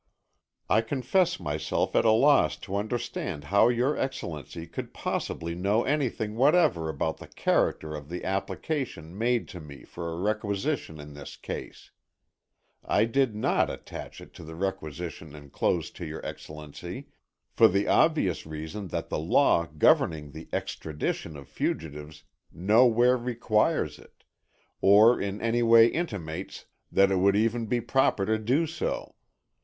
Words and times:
I 0.67 0.81
confess 0.81 1.39
myself 1.39 1.95
at 1.95 2.05
a 2.05 2.11
loss 2.11 2.57
to 2.61 2.75
understand 2.75 3.43
how 3.43 3.67
your 3.69 3.95
Excellency 3.95 4.65
could 4.65 4.95
possibly 4.95 5.53
know 5.53 5.83
anything 5.83 6.33
whatever 6.35 6.89
about 6.89 7.17
the 7.17 7.27
character 7.27 7.93
of 7.93 8.09
the 8.09 8.23
application 8.25 9.15
made 9.15 9.47
to 9.49 9.59
me 9.61 9.83
for 9.83 10.11
a 10.11 10.17
requisition 10.17 10.99
in 10.99 11.13
this 11.13 11.37
case. 11.37 11.91
I 12.83 13.05
did 13.05 13.35
not 13.35 13.69
attach 13.69 14.21
it 14.21 14.33
to 14.33 14.43
the 14.43 14.55
requisition 14.55 15.35
enclosed 15.35 15.95
to 15.97 16.05
your 16.07 16.25
Excellency, 16.25 17.09
for 17.51 17.67
the 17.67 17.87
obvious 17.87 18.47
reason 18.47 18.87
that 18.87 19.09
the 19.09 19.19
law 19.19 19.67
governing 19.67 20.31
the 20.31 20.49
extradition 20.51 21.37
of 21.37 21.47
fugitives 21.47 22.23
nowhere 22.51 23.17
requires 23.17 23.99
it, 23.99 24.23
or 24.81 25.21
in 25.21 25.39
any 25.41 25.61
way 25.61 25.85
intimates 25.85 26.65
that 26.91 27.11
it 27.11 27.17
would 27.17 27.35
even 27.35 27.67
be 27.67 27.79
proper 27.79 28.25
to 28.25 28.39
do 28.39 28.65
so. 28.65 29.13